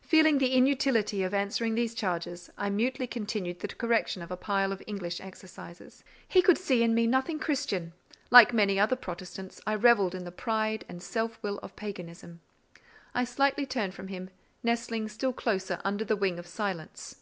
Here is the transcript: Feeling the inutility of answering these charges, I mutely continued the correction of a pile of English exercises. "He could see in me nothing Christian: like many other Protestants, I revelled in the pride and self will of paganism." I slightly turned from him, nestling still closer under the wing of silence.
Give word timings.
Feeling 0.00 0.38
the 0.38 0.54
inutility 0.54 1.22
of 1.22 1.34
answering 1.34 1.74
these 1.74 1.94
charges, 1.94 2.48
I 2.56 2.70
mutely 2.70 3.06
continued 3.06 3.60
the 3.60 3.68
correction 3.68 4.22
of 4.22 4.30
a 4.30 4.34
pile 4.38 4.72
of 4.72 4.82
English 4.86 5.20
exercises. 5.20 6.02
"He 6.26 6.40
could 6.40 6.56
see 6.56 6.82
in 6.82 6.94
me 6.94 7.06
nothing 7.06 7.38
Christian: 7.38 7.92
like 8.30 8.54
many 8.54 8.80
other 8.80 8.96
Protestants, 8.96 9.60
I 9.66 9.74
revelled 9.74 10.14
in 10.14 10.24
the 10.24 10.32
pride 10.32 10.86
and 10.88 11.02
self 11.02 11.38
will 11.42 11.58
of 11.58 11.76
paganism." 11.76 12.40
I 13.14 13.24
slightly 13.24 13.66
turned 13.66 13.92
from 13.92 14.08
him, 14.08 14.30
nestling 14.62 15.10
still 15.10 15.34
closer 15.34 15.78
under 15.84 16.06
the 16.06 16.16
wing 16.16 16.38
of 16.38 16.46
silence. 16.46 17.16